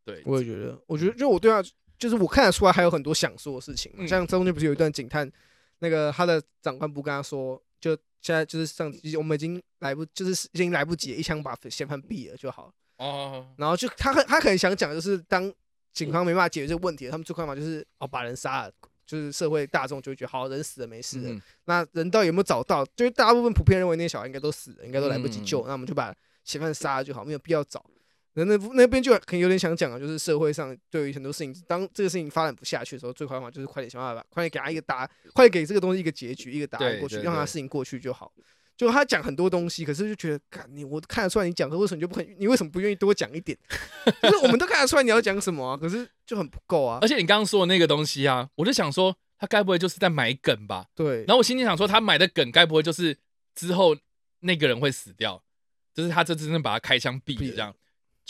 [0.04, 1.62] 对，我也觉得，我觉得就我对他，
[1.98, 3.92] 就是我看得出来还有很多想说的事情。
[4.08, 5.30] 像中间不是有一段警探，
[5.80, 12.72] 那个他的长官不跟他说，就现在就是上，我们已经来不，就是已经来不及，一枪把嫌犯毙了就好。
[12.96, 13.46] 哦。
[13.56, 15.52] 然后就他很他很想讲，就是当
[15.92, 18.72] 警方没办法解决这个问题，他们最快嘛就是哦把人杀了，
[19.06, 21.40] 就是社会大众就会觉得好人死了没事了。
[21.66, 22.84] 那人到底有没有找到？
[22.96, 27.84] 就是大部分普遍认为那些小孩应该都死了，应该都来不及救，那我们就把嫌犯杀了就好，没有必要找。
[28.34, 38.32] 那那那边就可能有点想讲啊，就是社会上对于很多事情，当这个事情发展不下去的时候，最快的方法就是快点想办法，快点给他一个答，快点给这个东西一个结局，一个答案过去，让他事情过去就好。
[38.76, 42.36] 就他讲很多东西，可是就觉得，看你我看得出来你讲，可为什么你就不肯？
[42.38, 43.58] 你为什么不愿意多讲一点？
[44.22, 46.98] 就是我们都看得出来你要讲什么啊，可是就很不够啊。
[47.02, 50.86] 而且你刚刚说的那个东西啊，我就想说，他该不会就是在买梗吧？
[50.94, 51.18] 对。
[51.24, 53.14] 然后我心里想说，他买的梗该不会就是
[53.54, 53.94] 之后
[54.40, 55.42] 那个人会死掉，
[55.92, 57.74] 就是他这真正把他开枪毙了这样。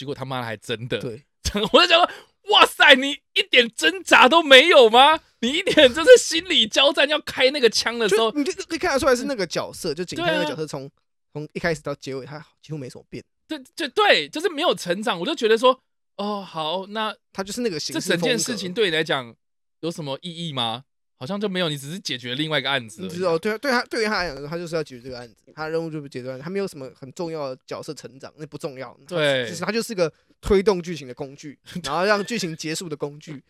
[0.01, 1.23] 结果他妈的还真的，对，
[1.75, 2.11] 我就想说，
[2.53, 5.21] 哇塞，你一点挣扎都没有吗？
[5.41, 10.91] 你一点就是心理交战要开那个枪的时候，你就可以看得出来是那个角色，就警察那个角色，从
[11.35, 13.23] 从一开始到结尾，他几乎没什么变。
[13.47, 15.21] 对，就对，就是没有成长。
[15.21, 15.79] 我就觉得说，
[16.17, 19.37] 哦，好，那他就是那个形这整件事情对你来讲
[19.81, 20.85] 有什么意义吗？
[21.21, 23.03] 好像就没有，你只是解决另外一个案子。
[23.03, 28.99] 你知道，对对他对于他来讲，他就是要解决这个案子，他的任务就是解决，他没有什么很重要的角色成长，那不重要。
[29.07, 33.45] 对，其实他就是个推动剧情的工具， 然后让剧情结束的工具。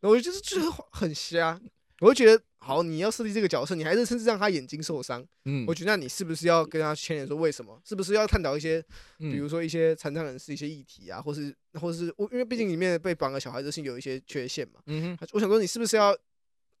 [0.00, 1.58] 我觉得就是就是很瞎，
[2.00, 7.80] 我就觉得好，你要设计这个角色，你还是甚至让他眼睛受伤，嗯我觉得那你是不是要跟他牵连说为什么？
[7.82, 8.84] 是不是要探讨一些，
[9.20, 16.14] 嗯比如说一些残障人士一些议题啊，或是或是我因为毕竟里面被绑的小孩子是有一些缺陷嘛，嗯哼我想说你是不是要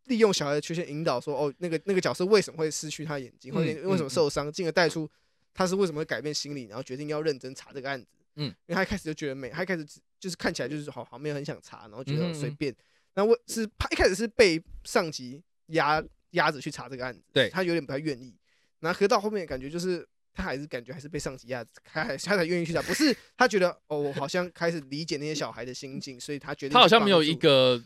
[0.06, 5.08] 利用小孩的缺陷引导说哦那个那个角色为什么会失去他眼睛，或者嗯为什么受伤，进而带出
[5.54, 8.08] 他是为什么会改变心理，然后决定要认真查这个案子。
[8.36, 12.74] 嗯，因为他一开始就觉得没，他一开始只就是看起来就是好好没有很想查，然后觉嗯得随便。
[13.14, 18.36] 那我是他一开始是被上级压压着去查这个案子，对他有点不太愿意。
[18.80, 27.82] 然后可到后面感觉就是他还是感觉还是被上级压着，他还 他才愿意去查，不是他觉得哦我好像开始理解那些小孩的心境，所以他决定他好像没有一个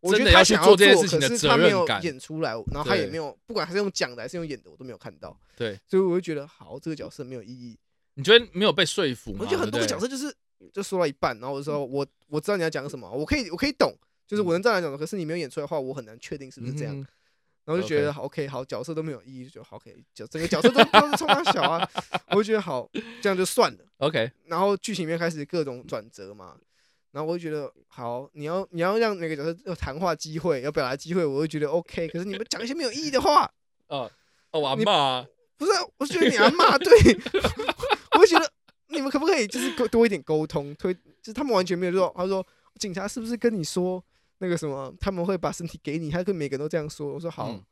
[0.00, 2.02] 我觉得他想要做这件事情的可是他没有责任感。
[2.02, 5.38] 演出来，然后他也没有，不管他是用讲的还是用演的，我都没有看到。
[5.56, 7.78] 对，所以我就觉得，好，这个角色没有意义。
[8.14, 9.38] 你觉得没有被说服吗？
[9.40, 10.34] 我觉得很多个角色就是
[10.72, 13.92] 就说到一半，然后我就说我我知道你要讲什么，我可以我可以懂，
[14.26, 16.98] 就是我能这样讲的，可是你没有演出来的话，我很难确定是不是这样。
[16.98, 17.06] 嗯
[17.66, 21.90] 然后就觉得好 OK，好，角色都没有意义，就好 OK，角整个角色都都是冲他小啊，
[22.28, 22.86] 我就觉得好，
[23.22, 23.78] 这样就算了。
[23.96, 26.58] OK，然后剧情里面开始各种转折嘛，
[27.14, 32.08] 然后我就觉得好，你要你要让每个角色有谈话机会，有表达机会，我会觉得 OK。
[32.08, 33.48] 可是你们讲一些没有意义的话，
[33.86, 34.10] 哦
[34.50, 36.90] 哦，我阿你妈啊，不是啊，我是觉得你阿骂对，
[38.18, 38.52] 我就觉得
[38.88, 42.44] 你们可不可以就是多多一点沟通，推就是他们完全没有说，他说
[42.80, 44.04] 警察是不是跟你说
[44.38, 47.64] 那个什么，他们会把身体给你，他跟每个人都这样说，我说好、嗯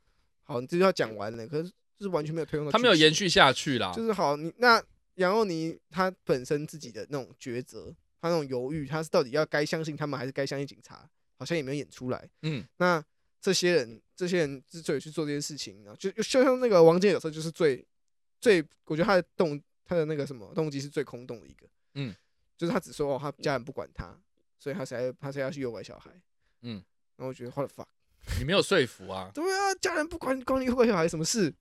[0.45, 3.91] 好，你这就要讲完了，可是就是完全没有推动到，他没有延，续下去啦。
[3.93, 4.81] 就是好，你那
[5.15, 11.05] 然后你他本身自己的那种抉择，他那种犹豫，他是到底要该相信他们还是该相信警察，
[11.35, 12.29] 好像也没有演出来。
[12.43, 13.03] 嗯那
[13.41, 17.85] 这些人，这些人之所以去做这件事情，然后就就像那个王健有时候就是最
[18.39, 22.15] 最，我觉得他的动他的那个什么动机是最空洞的一个，嗯，
[22.57, 24.17] 就是他只说哦，他家人不管他，
[24.57, 26.09] 所以他才他才要去诱拐小孩，
[26.61, 26.81] 嗯，
[27.17, 27.87] 然后我觉得 what the fuck，
[28.39, 29.29] 你没有说服啊。
[29.33, 31.53] 对啊，家人不管管你诱拐小孩什么事，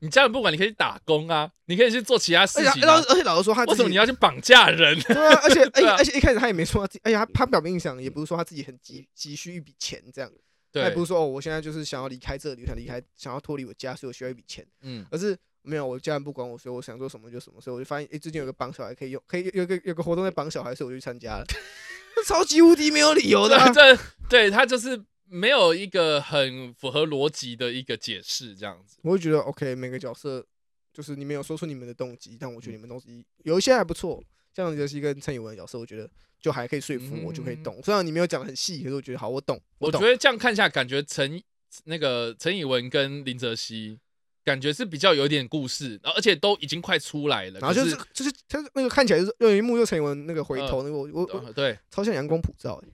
[0.00, 2.72] 你家人不管，你可以去打工啊，你可以去做其他事情啊。
[2.72, 4.98] 而且而且而且老实说他为什么你要去绑架人？
[5.00, 10.30] 对啊，而且 而且而且一开始他也没说他自己，而且他他表面上也不是说他自己很急急需一笔钱这样，
[10.72, 14.66] 他也不，是说哦我现在就是想要离开这里，想离开，想要脱离我家，所以我需要一笔钱。
[14.82, 21.44] 嗯而是没有，我家人不管我，所以我想做什么就什么，所以我就发现，诶，最近有个绑小孩可以用，可以有有个有个活动在绑小孩，所以我就去参加了，
[22.26, 28.98] 超级无敌没有理由的啊、这对他就是没有一个很符合逻辑的一个解释，这样子。
[29.02, 30.44] 我会觉得 OK，每个角色
[30.92, 34.22] 就是你没有说出你们的动机，但我觉得你们动机有一些还不错，
[34.54, 36.08] 像刘希跟陈以文的角色，我觉得
[36.40, 37.80] 就还可以说服我，就可以懂。
[37.82, 40.00] 虽然你没有讲的很细，可是我觉得好，我懂，懂我觉。
[40.00, 41.42] 得这样看下，感觉陈
[41.84, 43.98] 那个陈以文跟林哲熙，
[44.44, 47.60] 感觉是比较有点故事，然后而且都已经快出来了。
[47.60, 52.88] 然后就可是就是他那个看起来就是有一幕，就陈以文那个回头那个，我我对超像阳光普照、欸，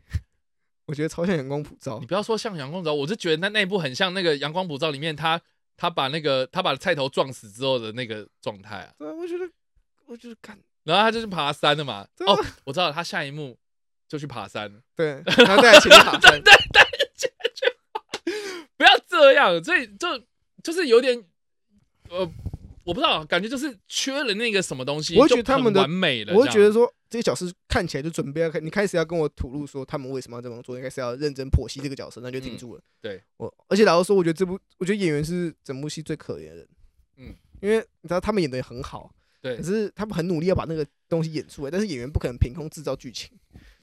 [0.87, 2.07] 我觉得超像阳光普照你。
[2.07, 5.41] 不要说像阳光普照，我是觉得那那一部很像那个阳光普照里面他
[5.77, 9.45] 他把那个他把菜头撞死之后的那个状态啊，对啊，我觉得
[10.07, 12.07] 我就是看然后他就去爬山了嘛。
[12.27, 13.57] 啊哦，我知道他下一幕
[14.09, 16.43] 就去爬山，对， 然后再来前面爬山，
[18.77, 20.07] 不要这样，所以就
[20.63, 21.23] 就是有点
[22.11, 22.29] 呃，
[22.85, 32.81] 我不知道，感觉就是缺了那个什么东西，我觉得他们的完美了，我会觉得说这些角色看起来就准备要开，你开始要跟我吐露说他们为什么要这么做，应该是要认真剖析这个角色，那就停住了。
[32.81, 36.69] 嗯对我，而且老实说，我觉得这部，我觉得演员是整部戏最可怜的人。
[37.17, 43.37] 嗯，因为你知道他们演的也很好，对可是他们很努力要把那个东西演出来，但是演员不可能凭空制造剧情，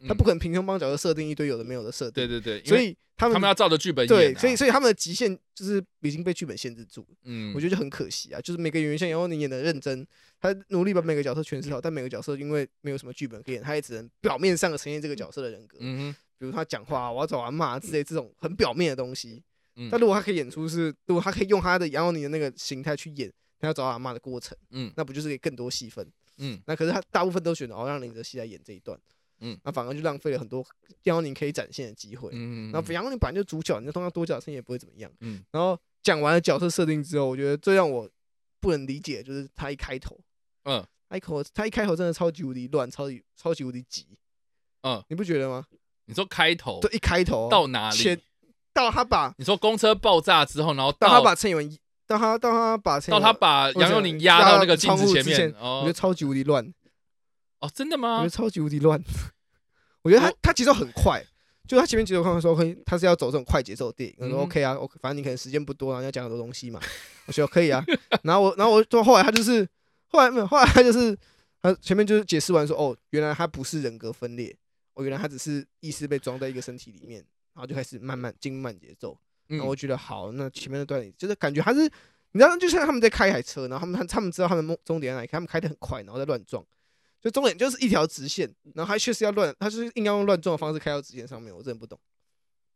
[0.08, 2.14] 他嗯不可能凭空帮角色设定一堆有的没有的设定。
[2.14, 7.18] 对对对，所以他们他们要照着剧本演对，啊，所以所以他们的极限就是已经被剧本限制住了。
[7.24, 10.06] 嗯，我觉得就很可惜啊，就是每个演员像杨佑宁演的认真，
[10.40, 19.44] 他努力把每个角色诠释好，但每个角色因为没有什么剧本可以演，他也只能表面上的呈现这个角色的人格，嗯哼，比如他讲话我要找阿骂之类这种很表面的东西。
[19.76, 26.06] 嗯但如果他可以演出是，如果他可以用他的杨佑宁的那个形态去演他要找阿骂的过程，嗯那不就是给更多戏份？
[26.38, 28.98] 嗯那可是他大部分都选择哦让林哲熙来演这一段，
[29.41, 30.65] 嗯那反而就浪费了很多
[31.04, 32.30] 杨佑宁可以展现的机会。
[32.34, 35.12] 嗯，然后杨佑宁本来就主角，你就通常多角色也不会怎么样。
[35.21, 38.10] 嗯然后讲完了角色设定之后，我觉得最让我
[38.60, 40.17] 不能理解就是他一开头，
[40.63, 44.06] 嗯他一口他一开头真的超级无敌乱，超级超级无敌急，
[44.84, 45.65] 嗯，你不觉得吗？
[46.06, 48.21] 你说开头对，一开头到哪前里？
[48.73, 56.73] 到他把你说公车爆炸之后，然后到他把陈以文到他到他把陈到他把杨佑宁压压到那个镜窗子前面户之前，我觉哦得超级无敌乱，
[57.60, 58.30] 哦，真的吗我觉吗得？
[58.30, 59.02] 超级无敌乱。
[60.04, 61.24] 我觉得他他节奏很快，
[61.67, 64.15] 就他前面节奏看说可以， 他是要走这种快节奏的电影。
[64.19, 66.80] 我说嗯 OK 啊，OK，反正你可能时间不多，然后要讲很多东西嘛。
[67.28, 67.84] 我说可以啊。
[68.24, 69.67] 然后我然后我就后来他就是
[70.08, 71.17] 后来没有，后来他就是
[71.62, 74.56] 他前面就是解释完说哦，原来他不是人格分裂，
[74.93, 79.17] 哦，原来他只是意识被装在一个身体里面，然后就开始慢慢经慢节奏。
[79.48, 81.82] 然后我觉得好，那前面那段就是感觉还是
[82.32, 86.63] 你知道，就像他们在开一台车，然后他们他们知道他们终终点在哪里，他们开的很快，然后在乱撞，
[87.22, 92.00] 就终点就是一条直线，然后他确实要乱，他就是硬要用乱撞的方式开到直线上面，我真的不懂。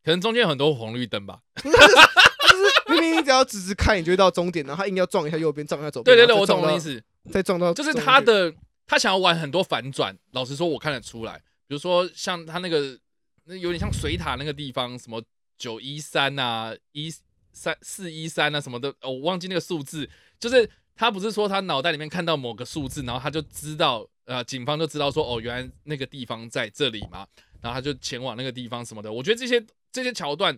[0.04, 1.40] 可能中间有很多红绿灯吧。
[1.64, 6.16] 就是明明你只要直直开，你就会到终点，然后他硬要撞一下右边，撞一下左边。
[6.16, 7.02] 对对对，我懂你意思，
[7.32, 8.54] 再撞到就是他的
[8.86, 10.16] 他想要玩很多反转。
[10.32, 13.00] 老实说，我看得出来，比如说像他那个
[13.46, 15.24] 那有点像水塔那个地方，什么
[15.58, 17.12] 九一三啊、一
[17.54, 20.10] 三四一三啊什么的，哦我忘记那个数字。
[20.38, 27.28] 就是他不是说他脑袋里面看到某个数字，然后他就知道，呃，警方就知道说，哦，原来那个地方在这里嘛，
[27.62, 29.12] 然后他就前往那个地方什么的。
[29.12, 30.58] 我觉得这些这些桥段，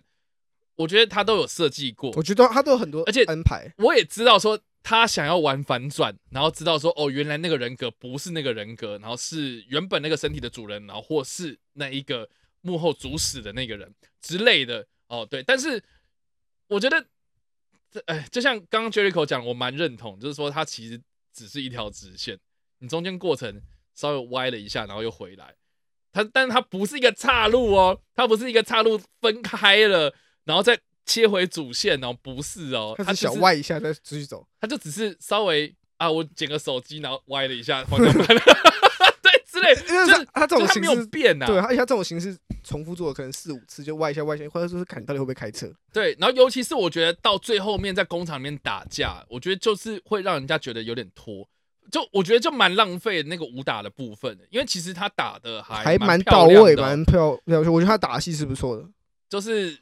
[0.76, 2.12] 我觉得他都有设计过。
[2.16, 3.72] 我觉得他都有很多，而且安排。
[3.78, 12.28] 我也知道说他想要玩反转，然后知道说哦，原来那个人格不是那个人格，然后是原本那个身体的主人，然后或是那一个
[12.60, 15.42] 幕后主使的那个人之类的哦，对。
[15.42, 15.82] 但是
[16.68, 17.04] 我觉得
[17.90, 21.00] 这哎，就像刚刚 Jericho 讲，我蛮认同，就是说他其实
[21.32, 22.38] 只是一条直线，
[22.78, 23.62] 你中间过程
[23.94, 25.54] 稍微歪了一下，然后又回来。
[26.12, 38.26] 它，但是它不是一个岔路哦，它不是一个岔路分开了，然后再切回主线哦，不是哦，它只小歪一下再继续走，他就只是稍微啊，我捡个手机，然后歪了一下方向盘，
[39.22, 45.70] 对之类，因为就是他他这种就他没有形式，变呐、对，他他这种形式重复做了可能四五次，就歪一下歪一下，或者说是看你到底会不会开车。
[45.92, 51.46] 对，然后尤其是我觉得到最后面在工厂里面打架，我觉得就是会让人家觉得有点拖，
[51.90, 57.60] 就我觉得就蛮浪费那个武打的部分的，因为其实他打的还还蛮蛮到位，蛮漂亮。
[57.60, 58.84] 我觉得他打戏是不错的，
[59.28, 59.78] 就是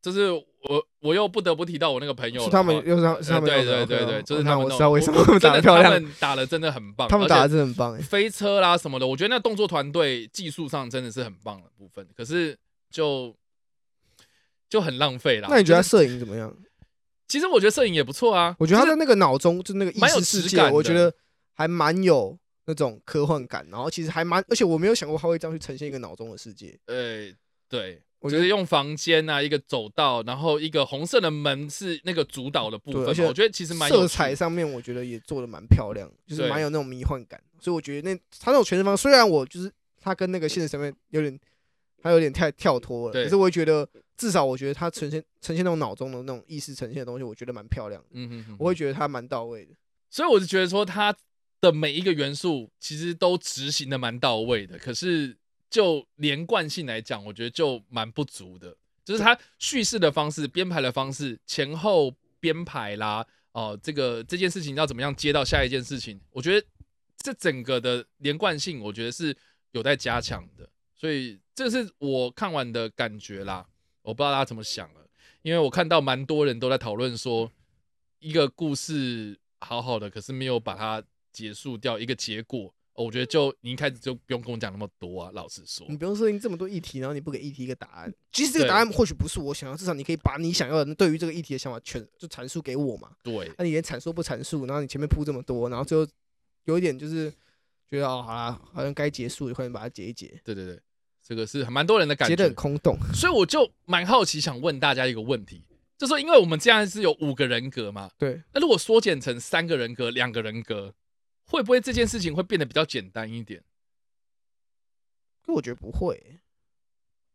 [0.00, 8.00] 就是我我又不得不提到我那个朋友是他们哦又是他们对对对对，就是他们弄我知道为什么打的漂亮他，们打的真的很棒，他们打的真的很棒哎。
[8.00, 12.56] 飞车啦什么的，我觉得那动作团队技术上真的是很棒的部分，可是
[12.90, 13.34] 就
[14.68, 15.48] 就很浪费啦。
[15.50, 16.54] 那你觉得他摄影怎么样？
[17.28, 21.12] 其实我觉得摄影也不错啊，我觉得他的那个脑中就那个意蛮有识世界，质感的我觉得
[21.54, 26.78] 还蛮有那种科幻感，然后其实还蛮，而且我没有想过他会这样去呈现一个脑中的世界。
[26.86, 27.28] 呃
[27.68, 28.02] 对。
[28.24, 37.42] 我觉得就是用房间啊，一个走道，然后一个红色的门是那个主导的部分，对而且我觉得其实蛮有色趣彩上面，我觉得也做的蛮漂亮，就是对蛮有那种迷幻感。
[37.58, 39.68] 所以我觉得那他那种全身方，虽然我就是
[40.00, 41.36] 他跟那个现实层面有点，
[42.00, 43.88] 他有点太跳脱了，对可是我会觉得
[44.22, 48.08] 至少我觉得他呈现呈现那种脑中的那种意识呈现的东西，我觉得蛮漂亮的。
[48.12, 49.74] 嗯哼哼，我会觉得他蛮到位的。
[50.08, 51.12] 所以我就觉得说它
[51.60, 55.36] 的每一个元素其实都执行的蛮到位的，可是
[55.68, 58.76] 就连贯性来讲，我觉得就蛮不足的。
[59.04, 66.64] 就是它叙事的方式、编排的方式、前后编排啦，哦、这个这件事情要怎么样接到下一件事情，我觉得
[67.16, 69.36] 这整个的连贯性，我觉得是
[69.72, 70.68] 有待加强的。
[70.94, 73.66] 所以这是我看完的感觉啦，
[74.02, 75.06] 我不知道大家怎么想了，
[75.42, 77.50] 因为我看到蛮多人都在讨论说，
[78.18, 88.12] 一个故事好好的，可是没有把它结束掉一个结果，哦我觉得就你一开始就不用跟我讲那么多啊，老实说你，不用设定这么多议题，然后你不给议题一个答案。
[88.30, 93.12] 其实这个答案或许不是我想要，至少你可以把你想要的对于这个议题的想法全就阐述给我嘛。
[93.22, 96.06] 对那、你连阐述不阐述，然后你前面铺这么多，然后最后
[96.64, 97.32] 有一点就是
[97.88, 100.80] 觉得哦，好啦，好像该结束就，快点把它结一结，对对对，
[101.22, 102.98] 这个是蛮多人的感结得很觉，空洞。
[103.14, 105.64] 所以我就蛮好奇，想问大家一个问题，
[105.96, 110.94] 就说因为我们这样是有五个人格嘛，对，那如果缩减成三个人格、两个人格，
[111.46, 113.62] 会不会这件事情会变得比较简单一点？
[115.44, 116.40] 可我觉得不会欸、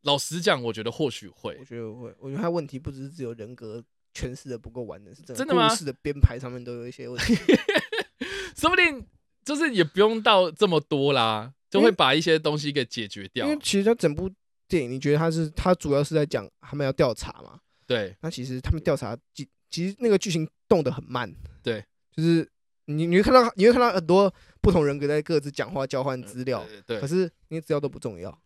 [0.01, 1.65] 老实讲，我觉得或许会我。
[1.65, 2.15] 觉得不会。
[2.19, 7.35] 我觉得他问题不只是只有人格诠释的不够完整，是真的吗个故事的编排上面都有一些问题。
[8.55, 9.05] 说不定
[9.43, 13.53] 就是也不用到这么多啦，就会把一些东西给解决掉因。
[13.53, 14.29] 为其实他整部
[14.67, 17.59] 电影，你觉得他是他主要是在讲他们要调查嘛？
[17.85, 21.33] 对那其实他们调查其其实那个剧情动得很慢，
[21.63, 22.49] 对，就是
[22.85, 28.37] 你你会看到你会看到很多不同人格在各自讲话交换资料，呃对可是那些资料都不重要。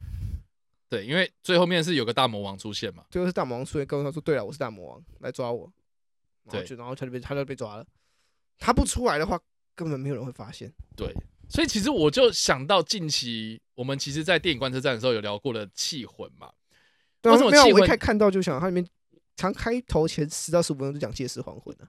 [0.90, 3.06] 对，因为最后面是有个大魔王出现嘛。
[3.10, 5.72] 最后是大魔王出现，告诉他说：“对了，我是大魔王，来抓我。”
[6.44, 7.88] 然后对就然后他就被他就被抓了。
[8.60, 9.40] 他不出来的话，
[9.74, 10.70] 根本没有人会发现。
[10.98, 11.16] 对，
[11.52, 16.50] 所以其实我就想到近期我们其实，在电影观测站的时候有聊过的气魂嘛。
[17.24, 18.88] 为什么没有，气魂我一开看到就想，它里面
[19.36, 21.88] 常开头前十到十五分钟就讲借尸还魂了。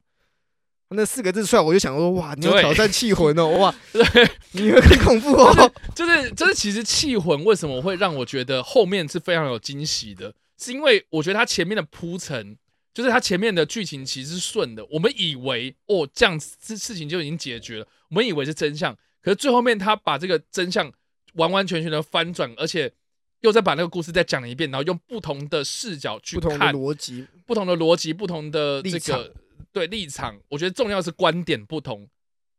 [0.95, 4.03] 那四个字出来，我就想说，哇，你要挑战气魂哦，哇， 对，
[4.51, 5.73] 你会很恐怖哦。
[5.95, 12.59] 就 是就是，其实气魂为什么会让我觉得后面是非常有惊喜的，是因为我觉得它前面的铺陈，
[12.93, 20.93] 就是它前面的剧情其实是顺的，我们以为哦这样子这事情就已经解决了，我们以为是真相，可是最后面他把这个真相
[21.35, 22.93] 完完全全的翻转，而且
[23.41, 29.33] 又再把那个故事再讲了一遍，然后用不同的视角去不同的看逻辑，不同的逻辑、不同的这个
[29.73, 32.09] 对立场，我觉得重要的是观点不同，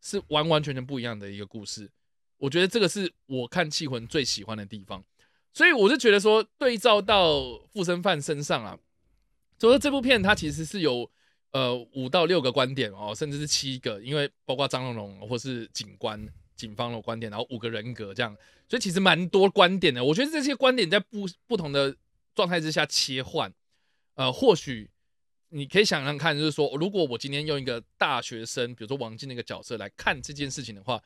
[0.01, 1.89] 是完完全全不一样的一个故事。
[2.37, 5.03] 我觉得这个是我看《气魂》最喜欢的地方，
[5.53, 7.41] 所以我是觉得说，对照到
[7.71, 8.77] 附身犯身上啊，
[9.57, 11.09] 就说这部片它其实是有
[11.51, 16.19] 呃五到六个观点哦，甚至是七个，因为包括张龙龙或是警官、
[16.55, 18.35] 警方的观点，然后五个人格这样，
[18.67, 20.03] 所以其实蛮多观点的。
[20.03, 21.95] 我觉得这些观点在不不同的
[22.35, 23.53] 状态之下切换，
[24.15, 24.89] 呃，或许
[25.49, 31.01] 你可以想想看，就是说，如果我今天用一个大学生，比如说王静那个角色来看这件事情的话，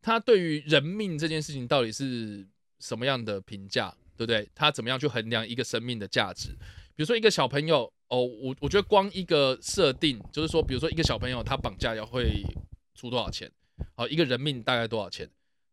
[0.00, 2.46] 他对于人命这件事情到底是
[2.78, 4.48] 什么样的评价，对不对？
[4.54, 6.48] 他怎么样去衡量一个生命的价值？
[6.96, 12.42] 比如说一个小朋友，哦，我我觉得光一个设定，就是说，比如说一个小朋友他绑架要会
[12.94, 13.50] 出多少钱？
[13.94, 15.26] 好，一个人命大概多少钱？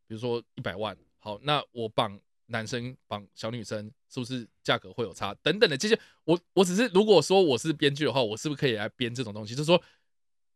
[0.08, 5.34] 比如说一百万，好，那我绑男生绑小女生，是不是价格会有差？
[5.44, 9.54] 等等的这些，我我只是如果说我是编剧的话，我是不是可以来编这种东西？
[9.54, 9.82] 就是说，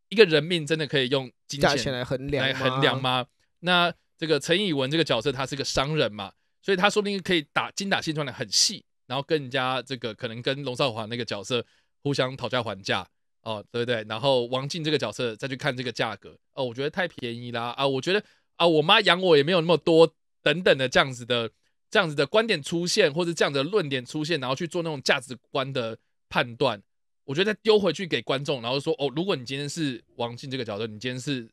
[0.09, 3.01] 一个人命真的可以用金钱钱来衡量来衡量？
[3.01, 3.25] 吗？
[3.59, 6.31] 那这个陈以文这个角色，他是个商人嘛，
[6.61, 11.65] 所以他说不定可以打精打细算的很细，然后跟人家这个可能跟龙少华那个角色
[12.03, 13.05] 互相讨价还价
[13.43, 14.05] 哦，对不对？
[14.07, 18.23] 然后王静这个角色再去看这个价格哦，我觉得太便宜啦啊，我觉得
[18.55, 21.49] 啊，我妈养我也没有那么多等等的这样子的
[21.89, 25.97] 这样子的观点出现，或者这样的论点出现，然后去做那种价值观的
[26.29, 26.81] 判断。
[27.25, 31.47] 我觉得再丢回去给观众，然后说哦，如果你今天是王静这个角色，你今天是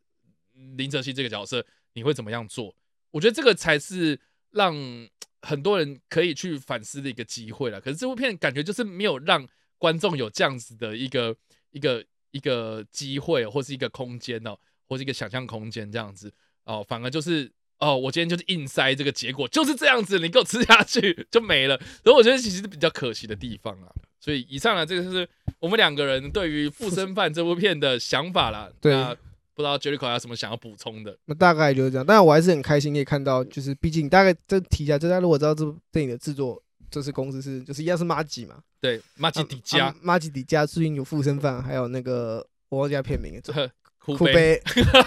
[0.77, 2.75] 林则熙这个角色，你会怎么样做？
[3.11, 4.19] 我觉得这个才是
[4.51, 4.75] 让
[5.43, 7.81] 很多人可以去反思的一个机会了。
[7.81, 11.37] 可是这部片感觉就是没有让观众有这样子的一个
[11.71, 14.57] 一个一个机会，或是一个空间哦，
[14.89, 16.33] 或是一个想象空间这样子
[16.65, 21.79] 哦，反而就是哦，我今天就是硬塞这个结果就是这样子，你给我吃下去就没了。
[22.03, 23.93] 所以我觉得其实是比较可惜的地方啊。
[24.21, 25.29] 所以以上呢，这个就是
[25.61, 28.71] 我们两个人对于《附身犯》这部片的想法啦。
[28.81, 29.15] 对啊
[29.55, 31.19] 不知道 Jericho 还有什么想要补充的？
[31.25, 44.63] 那大概就是这样，但我还是很开心可以看到，就是毕竟大概这提一下，就大家如果知道这部电影的制作，这是公司是就是一样是马吉嘛，对，马吉迪加、马吉迪加最近有附身犯，还有那个我忘记他片名了， 哭库悲，杯，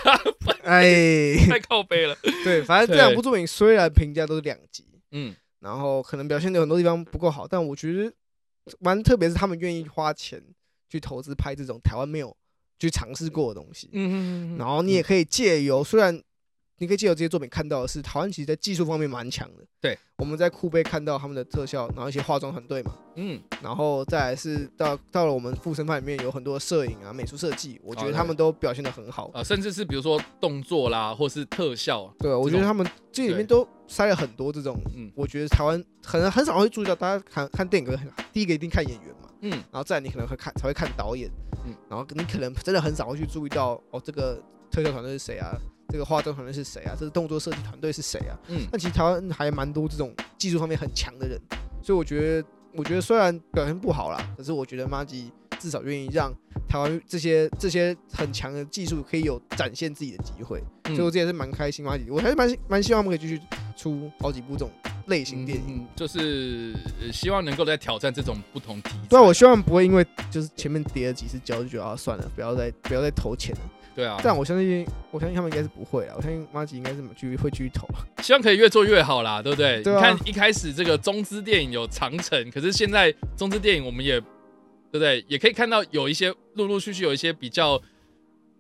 [0.64, 2.16] 哎，太靠背了。
[2.44, 8.14] 对，反正这两部作品虽然评价都是两极，嗯，然后可能表现的很多地方不够好，但我觉得
[8.80, 10.42] 蛮特别，是他们愿意花钱
[10.90, 12.36] 去投资拍这种台湾没有
[12.78, 13.90] 去尝试过的东西。
[13.94, 16.22] 嗯然后你也可以借由，虽然
[16.82, 19.64] 你可以借由这些作品看到的是台湾其实在技术方面蛮强的。
[19.80, 29.30] 对，我们在酷贝看到他们的特效，然后一些化妆团队嘛，嗯，然后再来是到到了我们附身派里面有很多摄影啊、美术设计，我觉得他们都表现的很好。
[29.32, 35.12] 啊，甚至是比如说动作啦，或是特效，对，我觉得他们这里面都塞了很多这种，嗯。
[35.16, 39.52] 我觉得台湾很很少会注意到，大家看看电影很第一个一定看演员嘛，嗯。
[39.52, 41.30] 然后再来你可能会看才会看导演，
[41.64, 41.76] 嗯。
[41.88, 45.56] 然后你可能真的很少会去注意到哦，这个特效团队是谁啊，
[45.92, 48.38] 这个化妆团队是谁啊，这个动作设计团队是谁啊？
[48.48, 51.40] 嗯那其实台湾还蛮多这种技术方面很强的人，
[51.84, 56.34] 所以我觉得，我觉得虽然表现不好啦，可是我觉得马吉至少愿意让
[56.68, 63.42] 台湾这些这些很强的技术可以有展现自己的机会，嗯所以我这也是蛮开心马吉，我还是蛮蛮希望我们可以继续
[63.76, 64.72] 出好几部这种
[65.08, 65.80] 类型电影。
[65.82, 69.08] 嗯，就是呃希望能够在挑战这种不同题材。
[69.10, 73.62] 对啊，我希望不会因为就是前面跌了几次跤就觉得啊算了，不要再不要再投钱了。
[73.94, 77.88] 对啊，但我相信，我相信他们应该是不会啊，我相信马吉应该是继续会继续投。
[78.24, 79.82] 希望可以越做越好啦，对不对？
[79.84, 85.24] 对啊你看一开始这个中资电影有长城，可是现在中资电影我们也对不对？
[85.28, 87.82] 也可以看到有一些陆陆续续有一些比较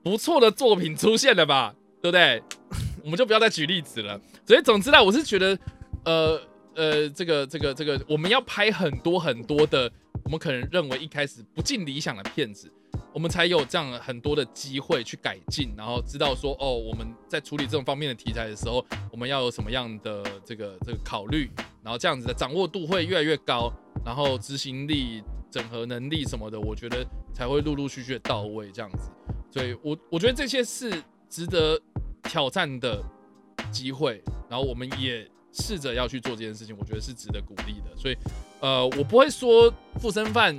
[0.03, 2.41] 不错的作品出现了吧，对不对？
[3.03, 4.19] 我们就不要再举例子了。
[4.45, 5.57] 所以总之呢，我是觉得，
[6.03, 6.41] 呃
[6.75, 9.91] 呃，这个这个这个，我们要拍很多很多的，
[10.23, 12.71] 我们可能认为一开始不尽理想的片子。
[13.13, 21.51] 我们才有这样很多的机会去改进，然后知道说哦，我们在处理这种方面的题材的时候，我们要有什么样的这个这个考虑，
[21.83, 23.71] 然后这样子的掌握度会越来越高，
[24.05, 25.21] 然后执行力、
[25.51, 29.09] 整合能力什么的，我觉得才会陆陆续续到位这样子。
[29.51, 31.77] 所以我我觉得这些是值得
[32.23, 33.03] 挑战的
[33.73, 37.95] 机会，然后我们也试着要去做这件事情，我觉得是值得鼓励的。
[37.97, 38.15] 所以
[38.61, 39.69] 呃，我不会说
[39.99, 40.57] 附身犯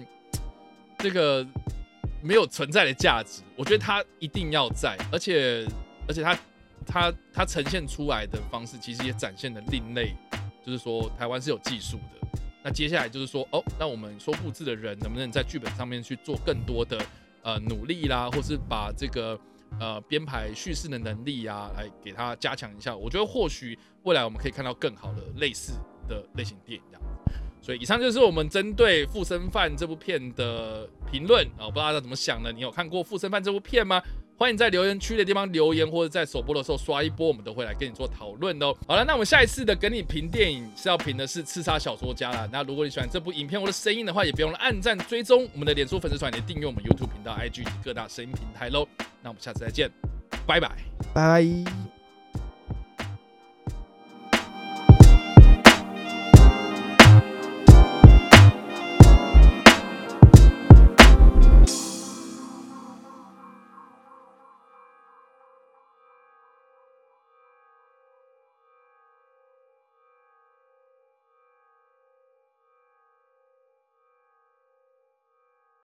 [0.99, 1.47] 这个。
[2.23, 5.66] 没有存在的价值，我觉得它一定要在，而且
[6.07, 6.39] 而且它
[6.87, 10.14] 它它呈现出来的方式，其实也展现了另类，
[10.64, 12.29] 就是说台湾是有技术的。
[12.64, 17.05] 那接下来就是说，哦，那我们说布置的人能不能在剧本上面去做更多的
[17.43, 19.37] 呃努力啦，或是把这个
[19.81, 22.97] 呃编排叙事的能力啊，来给它加强一下。
[22.97, 25.73] 我觉得或许未来我们可以看到更好的类似
[26.09, 27.03] 的类型电影这样。
[27.62, 32.50] 所以以上就是我们针对《附身犯》这部片的评论啊，我不知道大家怎么想呢？
[32.52, 34.02] 你有看过《附身犯》这部片吗？
[34.36, 38.74] 欢迎在留言区的地方留言，或者在首播的时候刷一波，我们都会来跟你做讨论哦。
[38.88, 42.48] 好了，那我们下一次的跟你评电影是要评的是《刺杀小说家》啦。
[42.50, 48.88] 那如果你喜欢这部影片或者声音的话，也不用按赞追踪我们的脸书粉丝团，也订阅我们 YouTube 频道、IG 及各大声音平台喽。
[49.22, 49.88] 那我们下次再见，
[50.44, 50.68] 拜，拜
[51.14, 52.01] 拜。